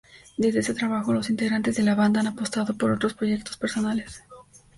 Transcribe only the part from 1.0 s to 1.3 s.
los